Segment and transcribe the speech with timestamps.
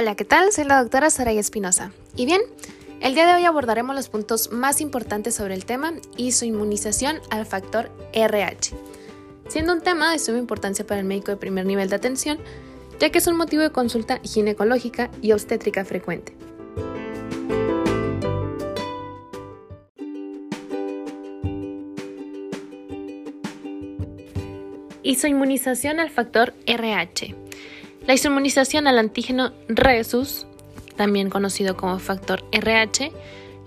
[0.00, 0.52] Hola, ¿qué tal?
[0.52, 1.90] Soy la doctora Saray Espinosa.
[2.14, 2.40] Y bien,
[3.00, 7.20] el día de hoy abordaremos los puntos más importantes sobre el tema y su inmunización
[7.30, 8.76] al factor RH,
[9.48, 12.38] siendo un tema de suma importancia para el médico de primer nivel de atención,
[13.00, 16.36] ya que es un motivo de consulta ginecológica y obstétrica frecuente.
[25.02, 27.47] Isoinmunización al factor RH.
[28.08, 30.46] La isoinmunización al antígeno Rhesus,
[30.96, 33.12] también conocido como factor RH,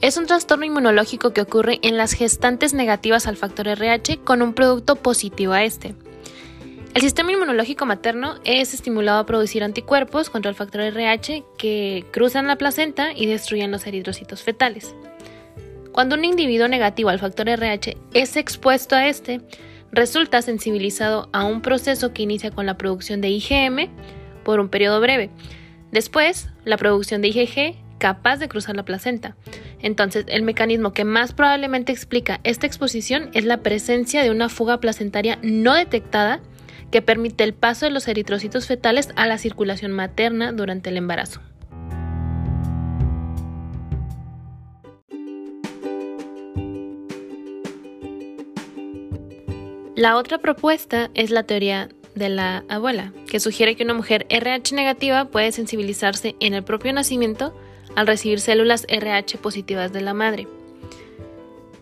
[0.02, 4.56] es un trastorno inmunológico que ocurre en las gestantes negativas al factor RH con un
[4.56, 5.94] producto positivo a este.
[6.96, 12.48] El sistema inmunológico materno es estimulado a producir anticuerpos contra el factor RH que cruzan
[12.48, 14.96] la placenta y destruyen los eritrocitos fetales.
[15.92, 19.42] Cuando un individuo negativo al factor RH es expuesto a este,
[19.92, 23.92] resulta sensibilizado a un proceso que inicia con la producción de IgM
[24.44, 25.30] por un periodo breve.
[25.92, 29.36] Después, la producción de IgG capaz de cruzar la placenta.
[29.80, 34.80] Entonces, el mecanismo que más probablemente explica esta exposición es la presencia de una fuga
[34.80, 36.42] placentaria no detectada
[36.90, 41.42] que permite el paso de los eritrocitos fetales a la circulación materna durante el embarazo.
[49.96, 54.76] La otra propuesta es la teoría de la abuela, que sugiere que una mujer RH
[54.76, 57.54] negativa puede sensibilizarse en el propio nacimiento
[57.96, 60.48] al recibir células RH positivas de la madre.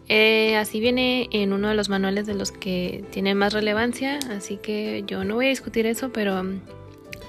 [0.07, 4.57] Eh, así viene en uno de los manuales de los que tienen más relevancia, así
[4.57, 6.61] que yo no voy a discutir eso, pero mm,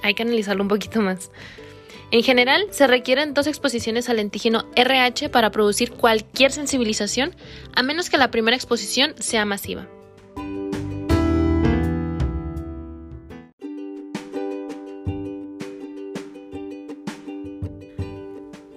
[0.03, 1.31] hay que analizarlo un poquito más.
[2.11, 7.37] En general, se requieren dos exposiciones al antígeno RH para producir cualquier sensibilización,
[7.75, 9.87] a menos que la primera exposición sea masiva.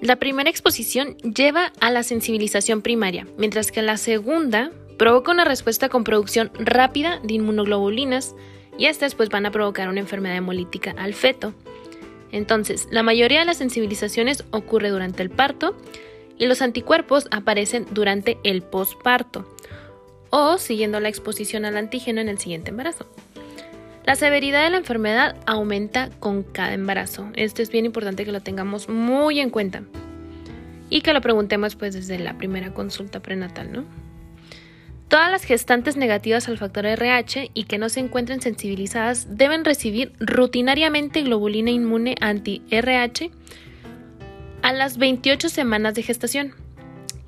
[0.03, 5.87] La primera exposición lleva a la sensibilización primaria, mientras que la segunda provoca una respuesta
[5.87, 8.35] con producción rápida de inmunoglobulinas
[8.77, 11.53] y estas pues van a provocar una enfermedad hemolítica al feto.
[12.33, 15.73] Entonces, la mayoría de las sensibilizaciones ocurre durante el parto
[16.37, 19.47] y los anticuerpos aparecen durante el posparto
[20.31, 23.05] o siguiendo la exposición al antígeno en el siguiente embarazo.
[24.05, 27.29] La severidad de la enfermedad aumenta con cada embarazo.
[27.35, 29.83] Esto es bien importante que lo tengamos muy en cuenta
[30.89, 33.85] y que lo preguntemos pues desde la primera consulta prenatal, ¿no?
[35.07, 40.11] Todas las gestantes negativas al factor RH y que no se encuentren sensibilizadas deben recibir
[40.19, 43.31] rutinariamente globulina inmune anti-RH
[44.63, 46.62] a las 28 semanas de gestación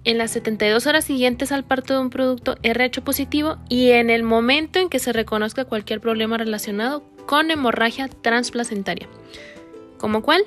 [0.06, 4.24] en las 72 horas siguientes al parto de un producto RH positivo y en el
[4.24, 9.10] momento en que se reconozca cualquier problema relacionado con hemorragia transplacentaria,
[9.98, 10.44] como cual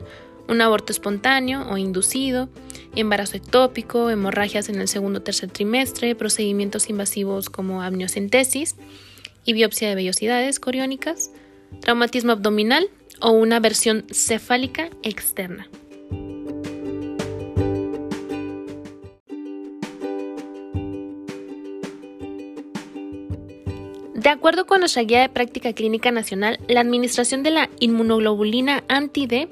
[0.48, 2.48] un aborto espontáneo o inducido,
[2.94, 8.76] embarazo ectópico, hemorragias en el segundo o tercer trimestre, procedimientos invasivos como amniocentesis
[9.44, 11.30] y biopsia de vellosidades coriónicas,
[11.80, 12.88] traumatismo abdominal
[13.20, 15.68] o una versión cefálica externa.
[24.18, 29.48] De acuerdo con nuestra guía de práctica clínica nacional, la administración de la inmunoglobulina anti-D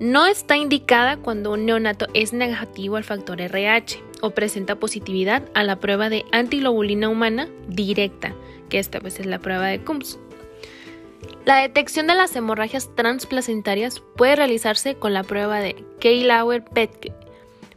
[0.00, 5.62] no está indicada cuando un neonato es negativo al factor RH o presenta positividad a
[5.62, 8.34] la prueba de antiglobulina humana directa,
[8.68, 10.18] que esta vez es la prueba de CUMS.
[11.44, 17.12] La detección de las hemorragias transplacentarias puede realizarse con la prueba de K-Lauer-Petke,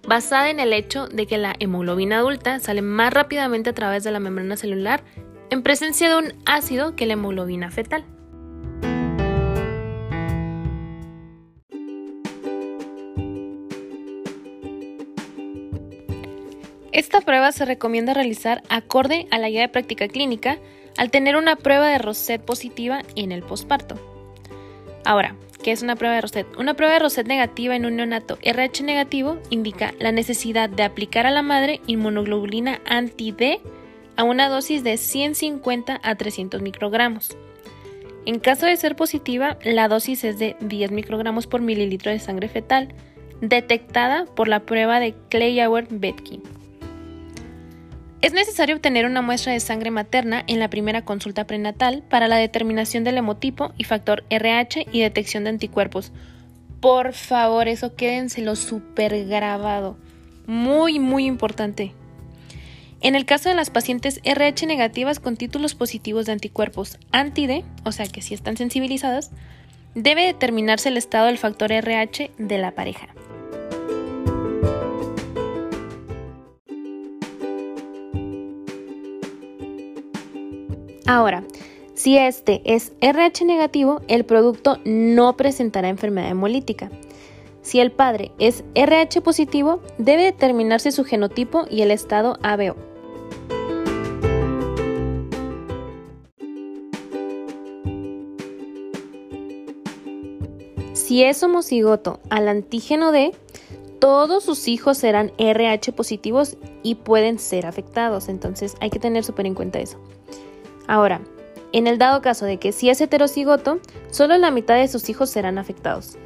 [0.07, 4.09] basada en el hecho de que la hemoglobina adulta sale más rápidamente a través de
[4.09, 5.03] la membrana celular
[5.51, 8.05] en presencia de un ácido que la hemoglobina fetal.
[16.93, 20.57] Esta prueba se recomienda realizar acorde a la guía de práctica clínica
[20.97, 23.95] al tener una prueba de Roset positiva en el posparto.
[25.03, 26.47] Ahora, ¿qué es una prueba de Roset?
[26.57, 31.25] Una prueba de Roset negativa en un neonato RH negativo indica la necesidad de aplicar
[31.25, 33.61] a la madre inmunoglobulina anti-D
[34.15, 37.35] a una dosis de 150 a 300 microgramos.
[38.25, 42.47] En caso de ser positiva, la dosis es de 10 microgramos por mililitro de sangre
[42.47, 42.89] fetal,
[43.41, 46.39] detectada por la prueba de Klein-Betke.
[48.21, 52.35] Es necesario obtener una muestra de sangre materna en la primera consulta prenatal para la
[52.35, 56.11] determinación del hemotipo y factor RH y detección de anticuerpos.
[56.79, 59.97] Por favor, eso quédenselo súper grabado.
[60.45, 61.93] Muy, muy importante.
[63.03, 67.91] En el caso de las pacientes RH negativas con títulos positivos de anticuerpos anti-D, o
[67.91, 69.31] sea que si están sensibilizadas,
[69.95, 73.07] debe determinarse el estado del factor RH de la pareja.
[81.07, 81.43] Ahora,
[81.95, 86.91] si este es RH negativo, el producto no presentará enfermedad hemolítica.
[87.63, 92.75] Si el padre es RH positivo, debe determinarse su genotipo y el estado ABO.
[101.11, 103.33] Si es homocigoto al antígeno D,
[103.99, 109.45] todos sus hijos serán RH positivos y pueden ser afectados, entonces hay que tener súper
[109.45, 109.99] en cuenta eso.
[110.87, 111.19] Ahora,
[111.73, 115.29] en el dado caso de que si es heterocigoto, solo la mitad de sus hijos
[115.29, 116.17] serán afectados.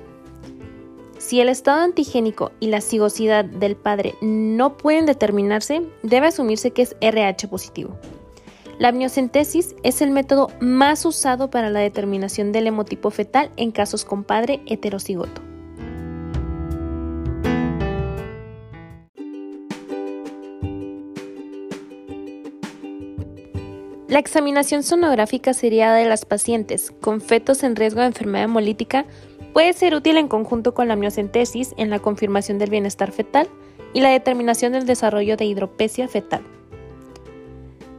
[1.18, 6.84] Si el estado antigénico y la cigosidad del padre no pueden determinarse, debe asumirse que
[6.84, 7.98] es RH positivo.
[8.78, 14.04] La amniocentesis es el método más usado para la determinación del hemotipo fetal en casos
[14.04, 15.42] con padre heterocigoto.
[24.10, 29.06] La examinación sonográfica sería de las pacientes con fetos en riesgo de enfermedad hemolítica
[29.54, 33.48] puede ser útil en conjunto con la amniocentesis en la confirmación del bienestar fetal
[33.94, 36.44] y la determinación del desarrollo de hidropesia fetal.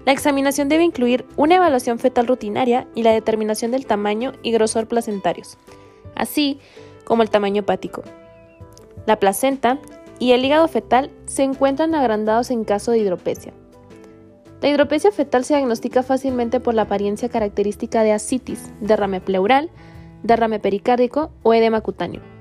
[0.06, 4.86] La examinación debe incluir una evaluación fetal rutinaria y la determinación del tamaño y grosor
[4.86, 5.58] placentarios,
[6.14, 6.60] así
[7.04, 8.04] como el tamaño hepático.
[9.04, 9.80] La placenta
[10.20, 13.52] y el hígado fetal se encuentran agrandados en caso de hidropesia.
[14.62, 19.70] La hidropesia fetal se diagnostica fácilmente por la apariencia característica de ascitis, derrame pleural,
[20.22, 22.35] derrame pericárdico o edema cutáneo.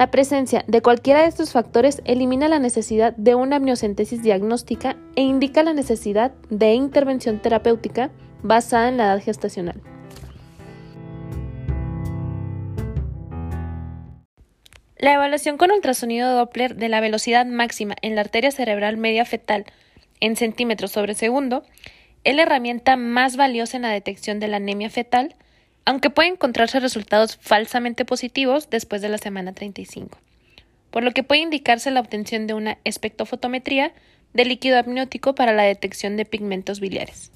[0.00, 5.20] La presencia de cualquiera de estos factores elimina la necesidad de una amniocentesis diagnóstica e
[5.20, 8.10] indica la necesidad de intervención terapéutica
[8.42, 9.78] basada en la edad gestacional.
[14.96, 19.66] La evaluación con ultrasonido Doppler de la velocidad máxima en la arteria cerebral media fetal
[20.20, 21.62] en centímetros sobre segundo
[22.24, 25.36] es la herramienta más valiosa en la detección de la anemia fetal,
[25.84, 30.18] aunque puede encontrarse resultados falsamente positivos después de la semana 35,
[30.90, 33.92] por lo que puede indicarse la obtención de una espectrofotometría
[34.32, 37.32] de líquido amniótico para la detección de pigmentos biliares.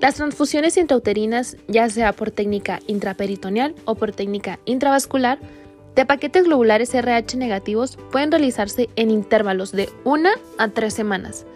[0.00, 5.38] Las transfusiones intrauterinas, ya sea por técnica intraperitoneal o por técnica intravascular,
[5.96, 10.28] de paquetes globulares RH negativos pueden realizarse en intervalos de 1
[10.58, 11.46] a 3 semanas,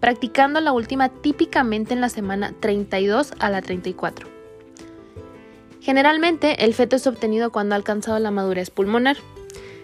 [0.00, 4.28] practicando la última típicamente en la semana 32 a la 34.
[5.80, 9.16] Generalmente el feto es obtenido cuando ha alcanzado la madurez pulmonar.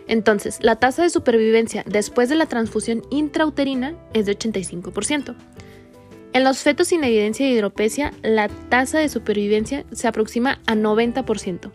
[0.09, 5.35] Entonces, la tasa de supervivencia después de la transfusión intrauterina es de 85%.
[6.33, 11.71] En los fetos sin evidencia de hidropesia, la tasa de supervivencia se aproxima a 90%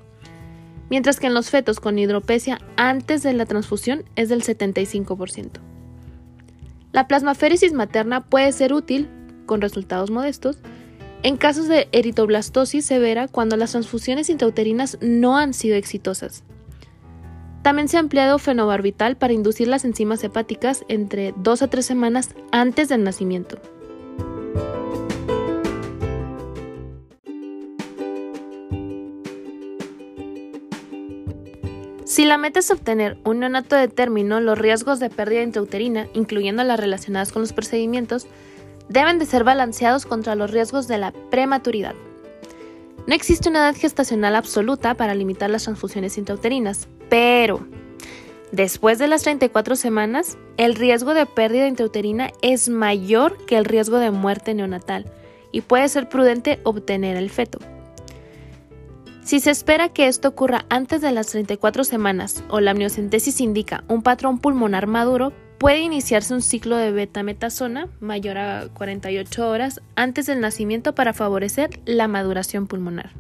[0.92, 5.71] mientras que en los fetos con hidropesia antes de la transfusión es del 75%.
[6.92, 9.10] La plasmaféresis materna puede ser útil,
[9.46, 10.60] con resultados modestos,
[11.24, 16.44] en casos de eritroblastosis severa cuando las transfusiones intrauterinas no han sido exitosas.
[17.62, 22.30] También se ha empleado fenobarbital para inducir las enzimas hepáticas entre 2 a 3 semanas
[22.52, 23.60] antes del nacimiento.
[32.22, 36.64] Si la meta es obtener un neonato de término, los riesgos de pérdida intrauterina, incluyendo
[36.64, 38.28] las relacionadas con los procedimientos,
[38.90, 41.96] deben de ser balanceados contra los riesgos de la prematuridad.
[43.08, 47.66] No existe una edad gestacional absoluta para limitar las transfusiones intrauterinas, pero
[48.52, 53.98] después de las 34 semanas, el riesgo de pérdida intrauterina es mayor que el riesgo
[53.98, 55.12] de muerte neonatal
[55.52, 57.58] y puede ser prudente obtener el feto.
[59.24, 63.84] Si se espera que esto ocurra antes de las 34 semanas o la amniocentesis indica
[63.88, 70.26] un patrón pulmonar maduro, puede iniciarse un ciclo de betametasona mayor a 48 horas antes
[70.26, 73.12] del nacimiento para favorecer la maduración pulmonar.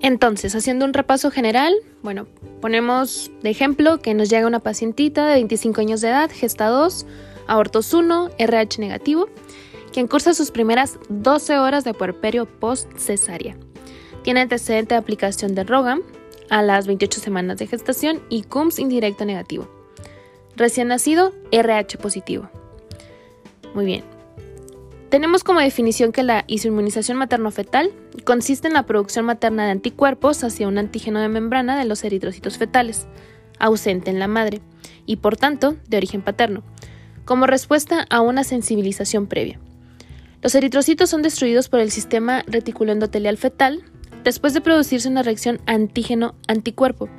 [0.00, 2.26] Entonces, haciendo un repaso general, bueno,
[2.62, 7.04] ponemos de ejemplo que nos llega una pacientita de 25 años de edad, gesta 2,
[7.48, 9.28] abortos 1, RH negativo,
[9.92, 13.56] quien cursa sus primeras 12 horas de puerperio post-cesárea.
[14.22, 16.02] Tiene antecedente de aplicación de Rogam
[16.50, 19.68] a las 28 semanas de gestación y CUMS indirecto negativo.
[20.56, 22.48] Recién nacido, RH positivo.
[23.74, 24.04] Muy bien.
[25.08, 27.92] Tenemos como definición que la isoinmunización materno-fetal
[28.24, 32.58] consiste en la producción materna de anticuerpos hacia un antígeno de membrana de los eritrocitos
[32.58, 33.06] fetales,
[33.58, 34.60] ausente en la madre
[35.06, 36.62] y por tanto de origen paterno,
[37.28, 39.60] como respuesta a una sensibilización previa.
[40.40, 43.82] Los eritrocitos son destruidos por el sistema reticuloendotelial fetal
[44.24, 47.10] después de producirse una reacción antígeno-anticuerpo,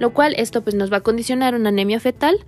[0.00, 2.44] lo cual esto pues, nos va a condicionar una anemia fetal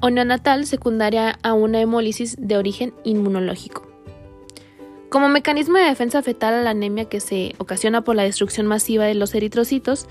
[0.00, 3.86] o neonatal secundaria a una hemólisis de origen inmunológico.
[5.10, 9.04] Como mecanismo de defensa fetal a la anemia que se ocasiona por la destrucción masiva
[9.04, 10.06] de los eritrocitos,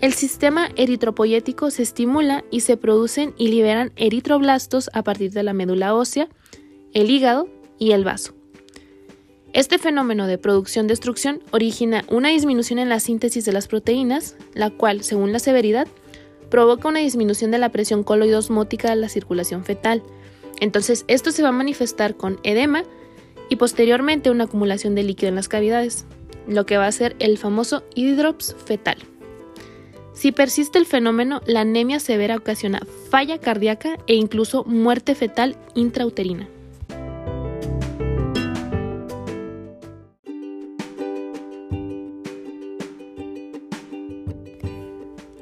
[0.00, 5.54] el sistema eritropoyético se estimula y se producen y liberan eritroblastos a partir de la
[5.54, 6.28] médula ósea,
[6.92, 7.48] el hígado
[7.78, 8.34] y el vaso.
[9.52, 15.04] Este fenómeno de producción-destrucción origina una disminución en la síntesis de las proteínas, la cual,
[15.04, 15.86] según la severidad,
[16.50, 20.02] provoca una disminución de la presión coloidosmótica de la circulación fetal.
[20.60, 22.82] Entonces, esto se va a manifestar con edema
[23.48, 26.04] y posteriormente una acumulación de líquido en las cavidades,
[26.48, 28.98] lo que va a ser el famoso hidrops fetal.
[30.24, 36.48] Si persiste el fenómeno, la anemia severa ocasiona falla cardíaca e incluso muerte fetal intrauterina.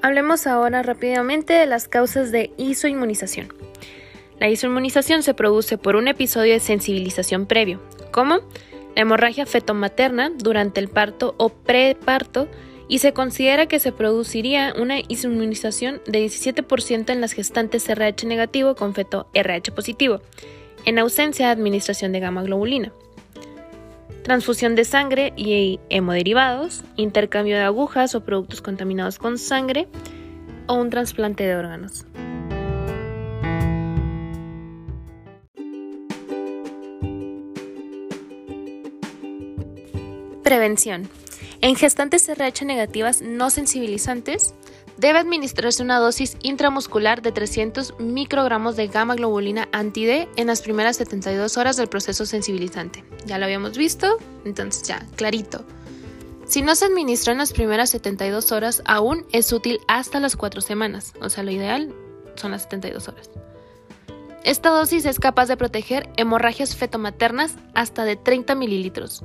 [0.02, 3.54] Hablemos ahora rápidamente de las causas de isoinmunización.
[4.40, 8.38] La isoinmunización se produce por un episodio de sensibilización previo, como
[8.96, 12.48] la hemorragia fetomaterna durante el parto o preparto,
[12.88, 18.74] y se considera que se produciría una isoinmunización de 17% en las gestantes RH negativo
[18.74, 20.20] con feto RH positivo,
[20.84, 22.92] en ausencia de administración de gamma globulina.
[24.22, 29.88] Transfusión de sangre y hemoderivados, intercambio de agujas o productos contaminados con sangre
[30.66, 32.06] o un trasplante de órganos.
[40.52, 41.08] Prevención.
[41.62, 44.52] En gestantes RH negativas no sensibilizantes,
[44.98, 50.98] debe administrarse una dosis intramuscular de 300 microgramos de gamma globulina anti-D en las primeras
[50.98, 53.02] 72 horas del proceso sensibilizante.
[53.24, 55.64] Ya lo habíamos visto, entonces ya, clarito.
[56.44, 60.60] Si no se administra en las primeras 72 horas, aún es útil hasta las 4
[60.60, 61.94] semanas, o sea, lo ideal
[62.34, 63.30] son las 72 horas.
[64.44, 69.24] Esta dosis es capaz de proteger hemorragias fetomaternas hasta de 30 mililitros.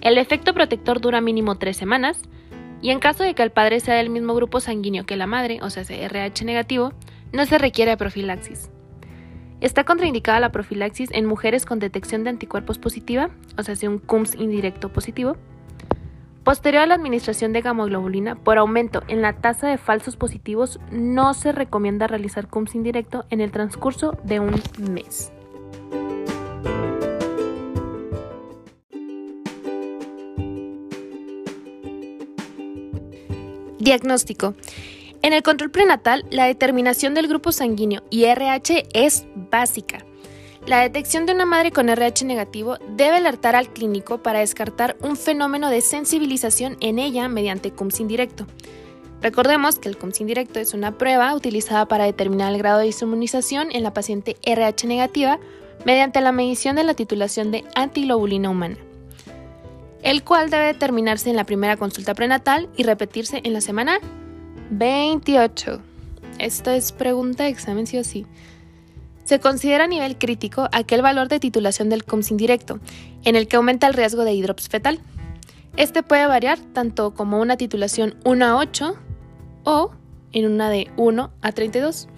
[0.00, 2.20] El efecto protector dura mínimo 3 semanas
[2.82, 5.58] y en caso de que el padre sea del mismo grupo sanguíneo que la madre,
[5.62, 6.92] o sea, RH negativo,
[7.32, 8.70] no se requiere profilaxis.
[9.60, 14.34] Está contraindicada la profilaxis en mujeres con detección de anticuerpos positiva, o sea, un CUMS
[14.34, 15.36] indirecto positivo,
[16.46, 21.34] Posterior a la administración de gamoglobulina, por aumento en la tasa de falsos positivos, no
[21.34, 24.54] se recomienda realizar CUMS indirecto en el transcurso de un
[24.92, 25.32] mes.
[33.86, 34.54] Diagnóstico.
[35.22, 40.04] En el control prenatal, la determinación del grupo sanguíneo y RH es básica.
[40.66, 45.16] La detección de una madre con RH negativo debe alertar al clínico para descartar un
[45.16, 48.48] fenómeno de sensibilización en ella mediante CUMS indirecto.
[49.22, 53.68] Recordemos que el CUMS indirecto es una prueba utilizada para determinar el grado de inmunización
[53.70, 55.38] en la paciente RH negativa
[55.84, 58.78] mediante la medición de la titulación de antiglobulina humana
[60.02, 63.98] el cual debe determinarse en la primera consulta prenatal y repetirse en la semana
[64.70, 65.80] 28.
[66.38, 68.26] Esto es pregunta de examen sí o sí.
[69.24, 72.78] Se considera a nivel crítico aquel valor de titulación del COMS indirecto,
[73.24, 75.00] en el que aumenta el riesgo de hidrops fetal.
[75.76, 78.96] Este puede variar tanto como una titulación 1 a 8
[79.64, 79.90] o
[80.32, 82.08] en una de 1 a 32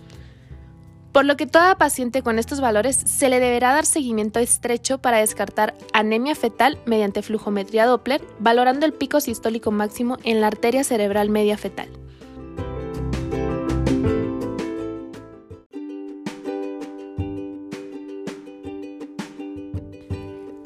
[1.13, 5.19] por lo que toda paciente con estos valores se le deberá dar seguimiento estrecho para
[5.19, 11.31] descartar anemia fetal mediante flujometría Doppler, valorando el pico sistólico máximo en la arteria cerebral
[11.31, 11.89] media fetal.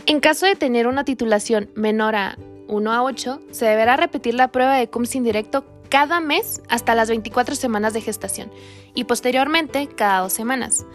[0.06, 2.36] En caso de tener una titulación menor a
[2.68, 7.10] 1 a 8, se deberá repetir la prueba de CUMS indirecto cada mes hasta las
[7.10, 8.50] 24 semanas de gestación
[8.94, 10.86] y posteriormente cada dos semanas.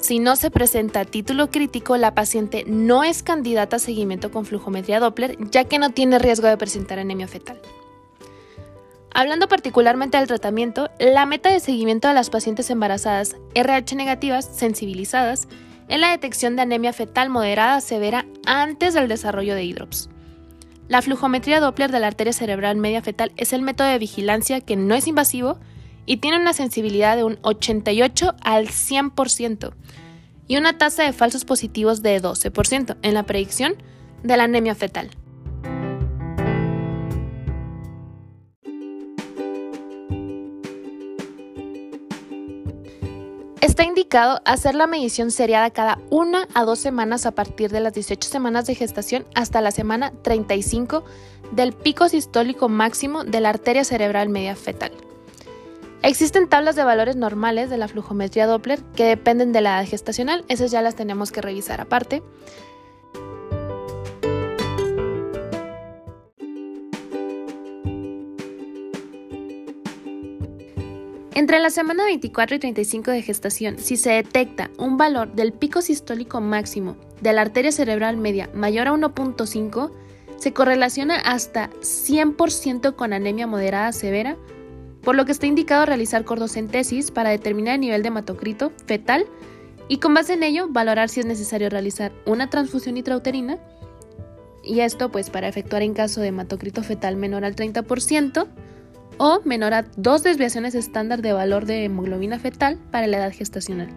[0.00, 4.98] Si no se presenta título crítico, la paciente no es candidata a seguimiento con flujometría
[4.98, 7.60] Doppler, ya que no tiene riesgo de presentar anemia fetal.
[9.12, 15.48] Hablando particularmente del tratamiento, la meta de seguimiento de las pacientes embarazadas RH negativas sensibilizadas
[15.88, 20.08] es la detección de anemia fetal moderada severa antes del desarrollo de hidrops.
[20.88, 24.76] La flujometría Doppler de la arteria cerebral media fetal es el método de vigilancia que
[24.76, 25.58] no es invasivo
[26.06, 29.72] y tiene una sensibilidad de un 88 al 100%
[30.46, 33.74] y una tasa de falsos positivos de 12% en la predicción
[34.22, 35.10] de la anemia fetal.
[43.66, 47.94] Está indicado hacer la medición seriada cada una a dos semanas a partir de las
[47.94, 51.04] 18 semanas de gestación hasta la semana 35
[51.50, 54.92] del pico sistólico máximo de la arteria cerebral media fetal.
[56.02, 60.44] Existen tablas de valores normales de la flujometría Doppler que dependen de la edad gestacional,
[60.46, 62.22] esas ya las tenemos que revisar aparte.
[71.36, 75.82] Entre la semana 24 y 35 de gestación, si se detecta un valor del pico
[75.82, 79.90] sistólico máximo de la arteria cerebral media mayor a 1.5,
[80.38, 84.38] se correlaciona hasta 100% con anemia moderada severa,
[85.02, 89.26] por lo que está indicado realizar cordocentesis para determinar el nivel de hematocrito fetal
[89.88, 93.58] y con base en ello valorar si es necesario realizar una transfusión intrauterina.
[94.64, 98.48] Y esto pues para efectuar en caso de hematocrito fetal menor al 30%
[99.18, 103.88] o menor a dos desviaciones estándar de valor de hemoglobina fetal para la edad gestacional.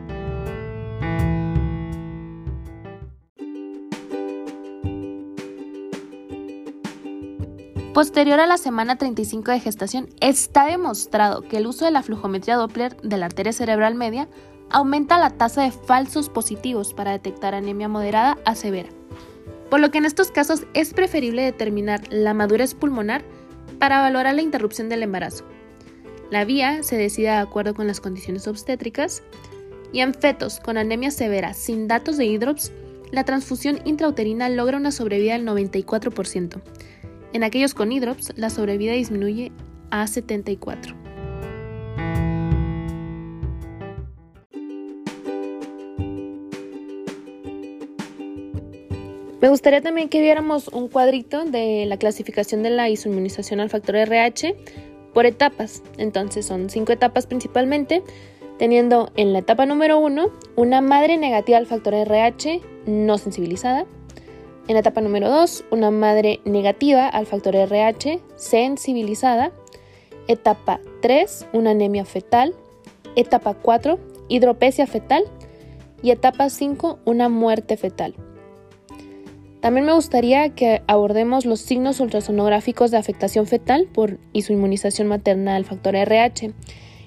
[7.94, 12.56] Posterior a la semana 35 de gestación, está demostrado que el uso de la flujometría
[12.56, 14.30] Doppler de la arteria cerebral media
[14.70, 18.88] aumenta la tasa de falsos positivos para detectar anemia moderada a severa,
[19.70, 23.26] por lo que en estos casos es preferible determinar la madurez pulmonar
[23.80, 25.46] para valorar la interrupción del embarazo.
[26.30, 29.24] La vía se decide de acuerdo con las condiciones obstétricas
[29.92, 32.72] y en fetos con anemia severa sin datos de hidrops,
[33.12, 36.62] la transfusión intrauterina logra una sobrevida del 94%.
[37.34, 39.52] En aquellos con hidrops, la sobrevida disminuye
[39.90, 40.99] a 74%.
[49.42, 53.96] Me gustaría también que viéramos un cuadrito de la clasificación de la isoinmunización al factor
[53.96, 54.56] RH
[55.14, 55.82] por etapas.
[55.98, 58.04] Entonces son cinco etapas principalmente,
[58.58, 63.86] teniendo en la etapa número uno una madre negativa al factor RH no sensibilizada.
[64.68, 69.52] En la etapa número 2, una madre negativa al factor RH sensibilizada.
[70.28, 72.54] Etapa 3, una anemia fetal.
[73.16, 73.98] Etapa 4,
[74.28, 75.24] hidropesia fetal.
[76.04, 78.14] Y etapa 5, una muerte fetal.
[79.62, 85.66] También me gustaría que abordemos los signos ultrasonográficos de afectación fetal por isoinmunización materna al
[85.66, 86.54] factor RH.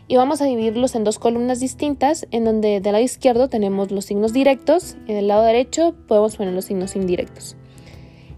[0.06, 4.04] Y vamos a dividirlos en dos columnas distintas, en donde del lado izquierdo tenemos los
[4.04, 7.56] signos directos y del lado derecho podemos poner los signos indirectos.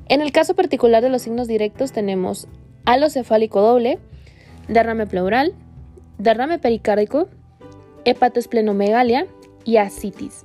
[0.09, 2.46] En el caso particular de los signos directos tenemos
[3.09, 3.98] cefálico doble,
[4.68, 5.55] derrame pleural,
[6.18, 7.29] derrame pericárdico,
[8.05, 9.27] hepatosplenomegalia
[9.64, 10.44] y ascitis.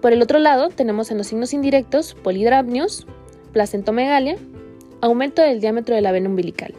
[0.00, 3.06] Por el otro lado, tenemos en los signos indirectos polidrapnios,
[3.52, 4.36] placentomegalia,
[5.00, 6.74] aumento del diámetro de la vena umbilical.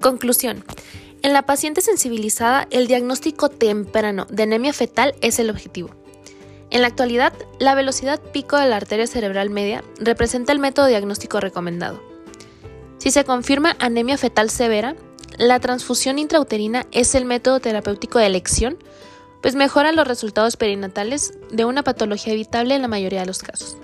[0.00, 0.64] Conclusión.
[1.22, 5.90] En la paciente sensibilizada, el diagnóstico temprano de anemia fetal es el objetivo.
[6.70, 11.38] En la actualidad, la velocidad pico de la arteria cerebral media representa el método diagnóstico
[11.38, 12.11] recomendado.
[13.02, 14.94] Si se confirma anemia fetal severa,
[15.36, 18.78] la transfusión intrauterina es el método terapéutico de elección,
[19.42, 23.76] pues mejora los resultados perinatales de una patología evitable en la mayoría de los casos.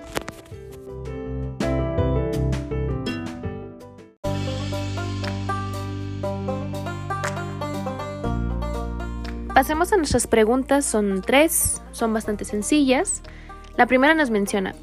[9.53, 13.21] Pasemos a nuestras preguntas, son tres, son bastante sencillas.
[13.75, 14.75] La primera nos menciona,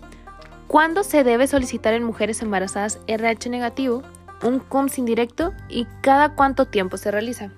[0.67, 4.03] ¿cuándo se debe solicitar en mujeres embarazadas RH negativo
[4.43, 7.51] un CUMS indirecto y cada cuánto tiempo se realiza?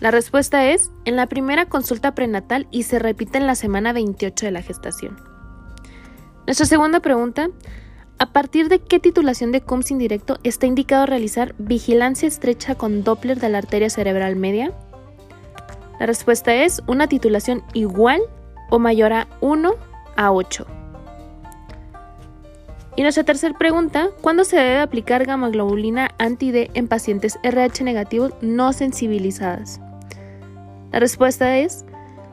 [0.00, 4.46] La respuesta es en la primera consulta prenatal y se repite en la semana 28
[4.46, 5.16] de la gestación.
[6.46, 7.48] Nuestra segunda pregunta,
[8.18, 13.40] ¿a partir de qué titulación de CUMS indirecto está indicado realizar vigilancia estrecha con Doppler
[13.40, 14.72] de la arteria cerebral media?
[15.98, 18.20] La respuesta es una titulación igual
[18.70, 19.74] o mayor a 1
[20.16, 20.83] a 8.
[22.96, 28.32] Y nuestra tercera pregunta, ¿cuándo se debe aplicar gamma globulina anti-D en pacientes RH negativos
[28.40, 29.80] no sensibilizadas?
[30.92, 31.84] La respuesta es,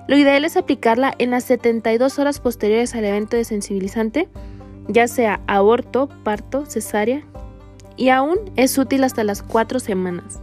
[0.07, 4.29] lo ideal es aplicarla en las 72 horas posteriores al evento de sensibilizante,
[4.87, 7.23] ya sea aborto, parto, cesárea,
[7.97, 10.41] y aún es útil hasta las 4 semanas.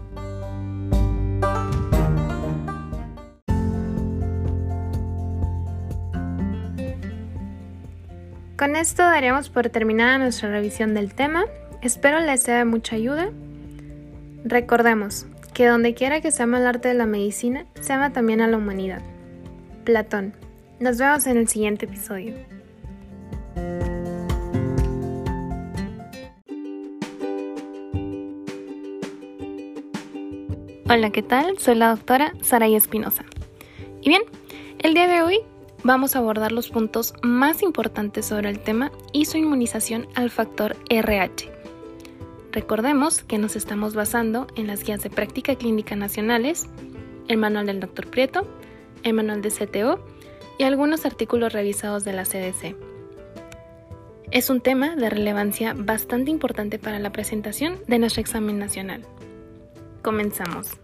[8.80, 11.44] esto daríamos por terminada nuestra revisión del tema.
[11.82, 13.30] Espero les sea de mucha ayuda.
[14.44, 18.40] Recordemos que donde quiera que se ama el arte de la medicina, se ama también
[18.40, 19.02] a la humanidad.
[19.84, 20.32] Platón.
[20.78, 22.34] Nos vemos en el siguiente episodio.
[30.88, 31.58] Hola, ¿qué tal?
[31.58, 33.24] Soy la doctora Saray Espinosa.
[34.00, 34.22] Y bien,
[34.78, 35.40] el día de hoy
[35.84, 40.76] vamos a abordar los puntos más importantes sobre el tema y su inmunización al factor
[40.88, 41.50] RH.
[42.52, 46.66] Recordemos que nos estamos basando en las guías de práctica clínica nacionales,
[47.28, 48.08] el manual del Dr.
[48.08, 48.46] Prieto,
[49.02, 50.04] el manual de CTO
[50.58, 52.74] y algunos artículos revisados de la CDC.
[54.30, 59.02] Es un tema de relevancia bastante importante para la presentación de nuestro examen nacional.
[60.02, 60.78] Comenzamos.